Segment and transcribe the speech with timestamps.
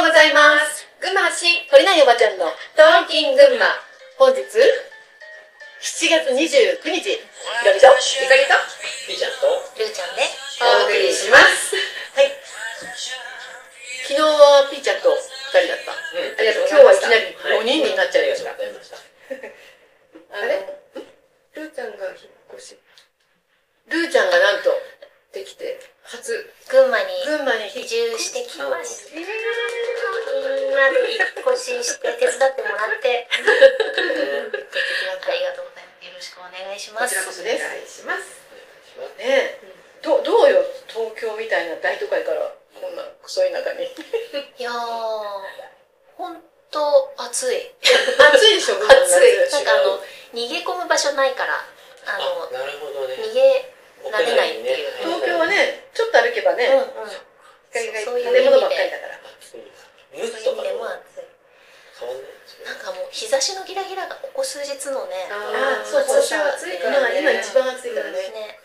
[0.00, 0.88] ようございます。
[0.96, 3.68] 群馬発信、鳥ないおばちゃんのトーキン群馬。
[4.16, 4.48] 本日、7
[6.08, 7.20] 月29日、ひ
[7.68, 8.56] ろみと、ゆかりと、
[9.04, 9.44] ピーちゃんと？
[9.76, 10.24] ルーちゃんで
[10.56, 11.76] お送りします。
[12.16, 12.32] はい。
[14.08, 15.92] 昨日はピーちゃんと2人だった。
[15.92, 16.72] うんありがとう。
[16.72, 18.50] 今日はいきなり5人になっちゃいました。
[18.52, 18.96] ありがとうございました
[20.40, 20.64] あれ？
[21.60, 22.78] ルーちゃんが引っ越し
[23.92, 24.72] ルーちゃんがなんと、
[25.32, 26.34] できて、初、
[26.68, 29.14] 群馬に群馬に引移住してきました
[30.80, 33.28] なで引っ越しして手伝ってもらって。
[33.28, 33.36] あ
[35.32, 36.06] りがとうございます。
[36.08, 37.14] よろしくお願いします。
[37.14, 38.40] こちらこそですお願いします。
[39.18, 39.60] ね。
[39.60, 39.60] え、
[40.00, 43.84] どどうよ東京みたいな大都会からこんなクソ田舎に。
[43.84, 44.74] いやー
[46.16, 47.74] ほんと暑い。
[47.84, 48.88] 暑いでしょ暑
[49.22, 49.52] い。
[49.52, 50.02] なんかあの
[50.32, 51.62] 逃げ込む場所ないから
[52.06, 53.16] あのあなるほどね。
[53.16, 53.72] 逃げ
[54.10, 54.92] られないっていう。
[55.04, 57.10] 東京はねちょっと歩けばね、うんうん。
[58.04, 59.20] そういう建物ばっ意味でかりだから
[60.10, 61.30] そういう意味でも暑い
[62.64, 67.20] なんかもう日差しのギラギラがここ数日のねあそうそう暑さ暑いからね。
[67.20, 68.58] 今今一番暑いからね、ね。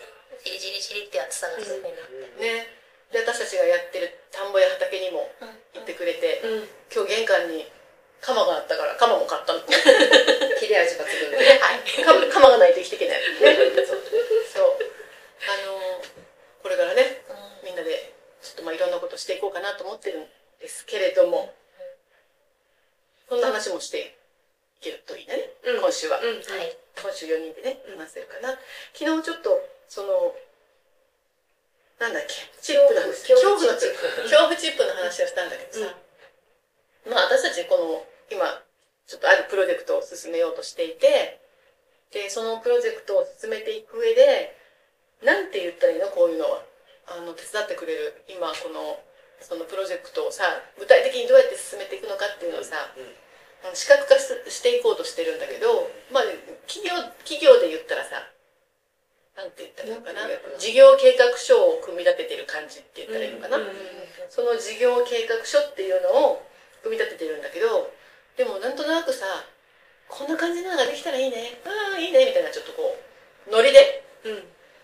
[0.44, 2.00] じりじりじりって暑さがすごいな
[2.40, 2.68] ね。
[3.12, 6.70] で私たちがやってる田んぼや畑にもうん行ってくれて、うん。
[6.88, 7.68] 今日玄関に
[8.22, 13.28] 鎌があったから鎌も買ったの切れ味抜群ではい鎌鎌がないと生きていけない、ね、
[14.50, 14.80] そう
[15.44, 16.02] あの
[16.64, 17.22] これからね
[17.64, 20.26] みんなでちょっとまあいろんなことしていこうかなと思ってるん
[20.59, 21.54] ですけれども、
[23.30, 24.18] そんな話もして
[24.81, 25.82] いけるといいね、うん。
[25.82, 26.78] 今週は、うんはい。
[27.02, 28.56] 今週4人でね話せるかな。
[28.94, 29.50] 昨日ちょっと
[29.90, 30.36] その
[32.00, 32.34] なんだっけ？
[32.62, 33.28] チップの話。
[33.28, 34.22] 恐恐怖の怖チップ。
[34.24, 35.96] 恐怖チップの話をしたんだけどさ、
[37.10, 38.62] まあ私たちこの今
[39.08, 41.40] ちょっとあるプロジェクトを進めようとしていて
[42.12, 44.56] でそのプロジェクトを進めていく上で
[45.24, 46.08] なんて言ったらいいの？
[46.08, 46.64] こういうのは。
[47.06, 48.98] あの手伝ってくれる今この
[49.40, 50.42] そのプロジェクトをさ
[50.80, 53.06] 具体的にどうやって進めていくのかっていうのをさ、うん
[53.74, 56.24] 視覚化ししていこうとしてるんだけど、まあ、
[56.68, 56.94] 企業
[57.26, 58.22] 企業で言ったらさ
[59.36, 60.28] なんて言ったらいいのかな？
[60.58, 63.66] 事業計画書を組み立ててる感じって言ったらいいのかな、うん
[64.30, 66.42] その事業計画書っていうのを
[66.81, 67.94] 組み立ててるんだけど
[68.38, 69.25] でもなんとなくさ
[70.09, 71.62] こんな感じのができたらいいね。
[71.66, 72.98] ああいいねみたいなちょっとこ
[73.48, 74.44] うノリでうん。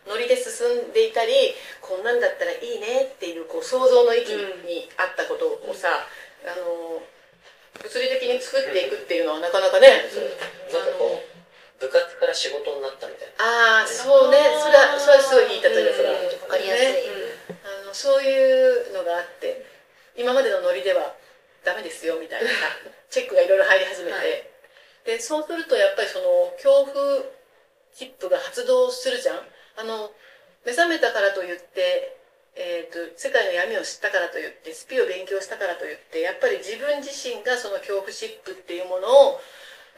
[0.10, 4.34] ノリで進んでいたりこんなんだったらいいねっていうこう想像の域
[4.66, 5.90] にあったことをさ、
[6.42, 6.98] あの
[7.80, 10.28] 物理的に作っていくっていうのはなかなかね、そう
[10.76, 11.32] なんかこう
[11.80, 13.82] 部活から仕事になったみたいな。
[13.82, 14.38] ああそうね。
[14.60, 16.28] それはそれはすごいいい例えだそれは、うん。
[16.28, 17.32] わかりやすい、ね。
[17.64, 19.66] あのそういうのがあって
[20.16, 21.16] 今までのノリでは
[21.66, 22.56] ダメですよみたいなさ
[23.10, 24.24] チェックがいろいろ入り始めて、は
[25.06, 27.24] でそうするとやっぱりその恐怖
[27.96, 29.42] チップが発動するじゃん。
[29.78, 30.12] あの
[30.64, 32.21] 目覚めたからといって、
[33.16, 39.42] 世界の闇を知ったからといってスピを勉強したからといってやっぱり自分自身がその恐怖チップっていうものを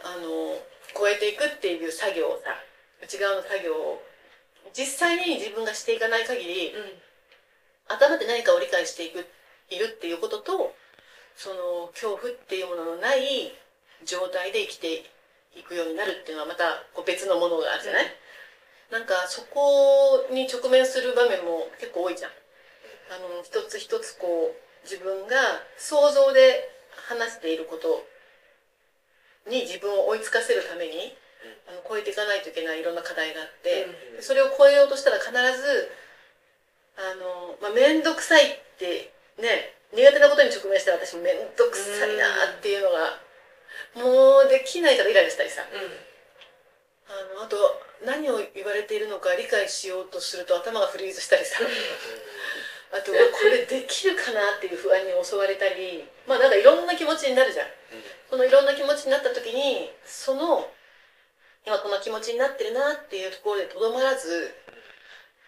[0.03, 0.57] あの
[0.95, 2.55] 超えていくっていう作業をさ
[3.01, 4.01] 内側の作業を
[4.73, 6.71] 実際に自分がしていかない限り、
[7.87, 9.27] 頭で何かを理解していく
[9.69, 10.73] いるっていうことと
[11.35, 13.53] その恐怖っていうもののない
[14.05, 15.03] 状態で生きて
[15.55, 18.05] いくようになるっていうのはまたこう別のものがあるじゃない、
[18.91, 22.31] なんかそこに直面する場面も結構多いじゃん
[23.11, 25.35] あの一つ一つこう自分が
[25.77, 26.69] 想像で
[27.09, 28.05] 話していること
[29.49, 31.15] に自分を追いつかせるために
[31.67, 33.87] あの超えていかないといけないいろんな課題があって、
[34.21, 35.91] それを超えようとしたら必ず
[36.95, 43.19] あの、まあ、面倒くさいってね苦手なことに直面したら私も面倒くさいなっていうのが、
[43.95, 45.61] もうできないからイライラしたりさ。
[47.03, 47.57] あのあと
[48.05, 51.59] 何を言われているのか理解しようとすると頭がフリーズしたりさ
[52.93, 53.17] あとこ
[53.49, 57.67] れできるかなっていう不安に襲われたりまあなんかいろんな気持ちになるじゃん。
[58.29, 60.69] そのいろんな気持ちになった時にその
[61.65, 64.53] 今こんな気持ちになってるなっていうところでとどまらず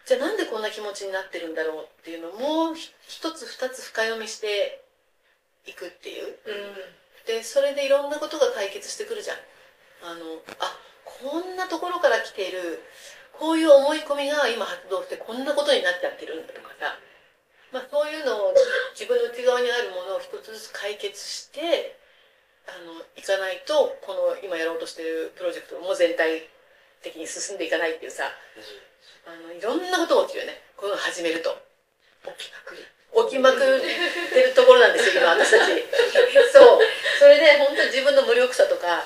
[0.05, 4.81] じゃあなんでこんな気持ちになってるんだろうっていうのをもうひ一つ二つ深読みして
[5.65, 6.37] いくっていう。
[7.25, 9.37] でそれでいろんなことが解決してくるじゃん。
[10.03, 12.83] あのあこんなところから来ている
[13.33, 16.99] こういう思い込みが今発動してこんなことになっちゃってるんだとかさ、
[17.75, 18.55] まあ、そういうのを
[18.95, 21.99] 自分の内側にあるものを一つずつ解決して
[22.71, 26.47] あのいかないとこの今やろうとしてるプロジェクトも全体
[27.03, 28.31] 的に進んでいかないっていうさ
[29.27, 30.63] あのいろんなことが起きるよね。
[30.79, 31.51] こういうのを始めると。
[32.23, 32.87] 起きまくる。
[33.27, 35.75] 起きまくってるところなんですよ今私たち。
[36.53, 36.79] そう。
[37.19, 39.03] それで本当に自分の無力さとか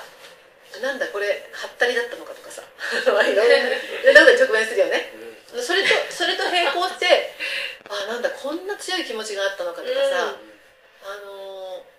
[0.78, 2.62] なんだこれはったりだったのかとかさ
[3.10, 3.60] まあいろんない
[4.06, 5.10] ろんなことに直面するよね
[5.58, 7.34] それとそれと並行して
[7.90, 10.38] あなんだこんな強い気持ちがあったのかとかさ、
[11.02, 11.90] あのー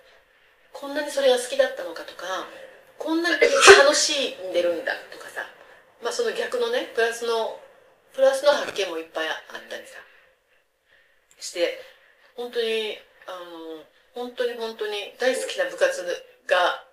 [0.72, 2.48] こんなにそれが好きだったのかとか
[2.98, 5.46] こんなに楽しんでるんだとかさ
[6.02, 7.56] まあその逆のねプラスの
[8.12, 9.96] プラスの発見もいっぱいあったりさ。
[11.40, 11.80] して
[12.36, 13.80] 本当にあの
[14.12, 16.04] 本当に本当に大好きな部活
[16.44, 16.84] が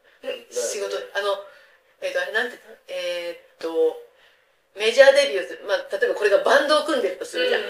[0.50, 1.36] 仕事あの
[2.00, 2.56] えっ、とあれなんて
[2.88, 3.70] えーっと
[4.80, 7.62] メジャーデビューする、まあ、例えばこれがバンドを組んでるとするじゃん、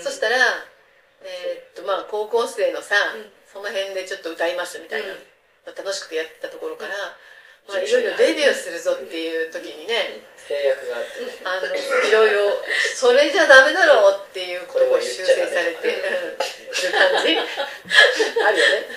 [0.00, 0.40] そしたら
[1.20, 2.96] えーっとまあ高校生のさ、
[3.52, 5.12] その辺でちょっと歌いますみたいな、
[5.76, 6.94] 楽しくてやってたところから、
[7.68, 12.52] まあ、いよいよデビューするぞっていう時にね、制約があってねあのいろいろ
[12.94, 17.32] それじゃダメだろうっていうことを修正されてる感じ
[18.44, 18.88] あるよね。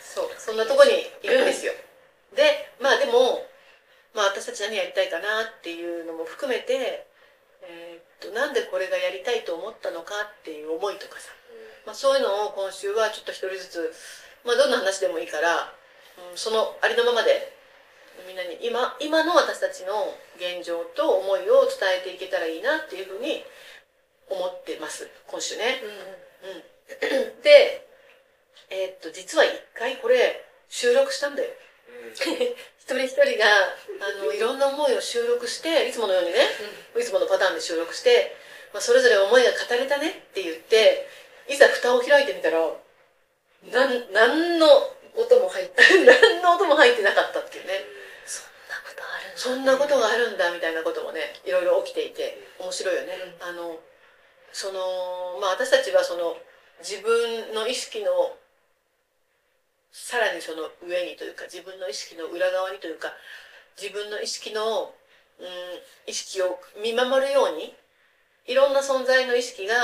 [0.00, 1.72] そうそんなとこにいるんですよ。
[2.34, 3.44] でまあでも、
[4.14, 7.04] まあ、私たち何やりたいかなっていうのも含めて、
[7.60, 11.28] えーっとなんでこれがやりたいと思ったのかっていう思いとかさ、
[11.84, 13.92] まあ、そういうのを今週はちょっと一人ずつ、
[14.44, 15.72] まあ、どんな話でもいいから、
[16.32, 17.55] うん、そのありのままで
[18.26, 23.44] みんなに今今の私たちの現状と思いを伝えていけたらいいなっていうふうに
[24.30, 25.08] 思ってます。
[25.26, 25.82] 今週ね。
[26.42, 27.86] うん、で、
[28.70, 31.50] えーっと実は一回これ収録したんだよ。
[32.16, 33.46] 一人一人が
[34.00, 36.38] あのいろんな思いを収録していつものようにね、
[36.98, 38.36] いつものパターンで収録して、
[38.72, 41.08] まあ、それぞれ思いが語れたねって言って
[41.48, 42.58] いざ蓋を開いてみたら
[43.72, 44.66] なん何の
[45.16, 47.84] 音も入っ て何の音も入ってなかったっていうね
[49.36, 53.78] そんなことがあるんだみたいなこともねいろいろ起きていて面白いよね、あの
[54.52, 56.36] そのまあ私たちはその
[56.80, 58.10] 自分の意識の
[59.92, 63.12] さらにその上にというか自分の意識の裏側にというか
[63.80, 64.92] 自分の意識の、
[65.40, 65.46] うん、
[66.06, 67.72] 意識を見守るように
[68.46, 69.74] いろんな存在の意識が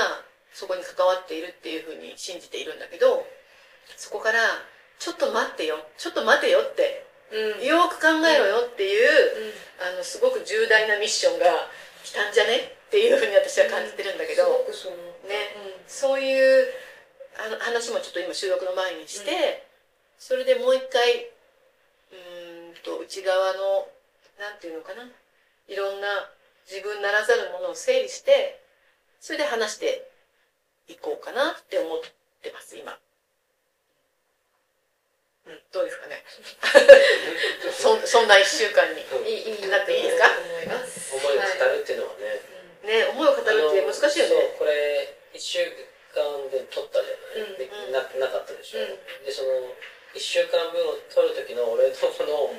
[0.53, 3.25] そこに関わっているっていうふうに信じているんだけど
[3.97, 4.37] そこから
[4.99, 6.92] ちょっと待ってよちょっと待てよって
[7.33, 7.65] うん。
[7.65, 11.45] よく考えろよっていう、あのすごく重大なミッションが
[12.03, 14.95] 来たんじゃねっていうふうに私は感じてるんだけど、すごくその
[15.27, 15.81] ね。
[15.87, 16.67] そういう
[17.37, 19.65] あの話もちょっと今収録の前にして、
[20.19, 23.87] それでもう一回うーんと内側の
[24.39, 25.09] なんていうのかな。
[25.67, 26.07] いろんな
[26.69, 28.61] 自分ならざるものを整理して
[29.19, 30.11] それで話して
[30.89, 32.01] いこうかなって思っ
[32.41, 32.97] てます今。
[35.43, 36.23] うん、どうですかね。
[37.75, 39.03] そそんな1週間に。
[39.03, 39.27] うん。
[39.27, 41.11] いいいいなっていいですか思います。
[41.15, 42.39] 思いを語るっていうのはね、
[42.87, 44.55] ね思いを語るって難しいよね。
[44.55, 45.59] そうこれ1週
[46.15, 47.91] 間で撮ったじゃない、でうん。
[47.91, 49.27] ななかったでしょ、うん。
[49.27, 49.75] でその
[50.15, 52.53] 1週間分を撮る時の俺のこの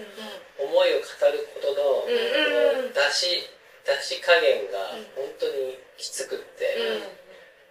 [0.61, 3.49] 思いを語ることの、うん出し
[3.85, 6.77] 出し加減が本当にきつくって、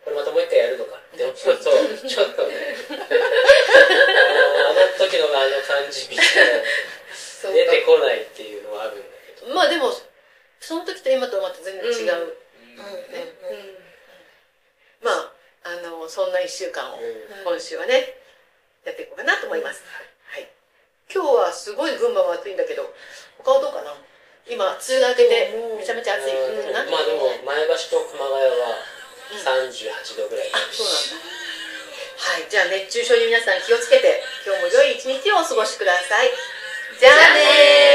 [0.04, 6.28] これまたもう一回やるのかって思うと、ちょっとねあのあの時のあの感じみたい
[7.48, 9.54] な 出てこないっていうのはあるんだけど。
[9.54, 9.92] まあでも
[10.60, 12.34] その時と今とはまた全然違う、ね
[15.04, 15.32] まあ
[15.64, 17.00] あのそんな1週間を
[17.44, 18.16] 今週はね
[18.84, 19.84] やっていこうかなと思います、
[20.32, 20.48] はい、
[21.14, 22.94] 今日はすごい群馬は暑いんだけど
[23.38, 23.96] 他はどうかな？
[24.44, 28.76] 今梅雨が明けてめちゃめちゃ暑いかな、まあでも前橋と熊谷は
[29.32, 31.24] 38度ぐらい、あそうなんだ。
[32.18, 32.48] はい。
[32.50, 36.32] じゃあ熱中症に皆さん気をつけて今日も良い一日をお過ごしください。
[37.00, 37.93] じゃあねー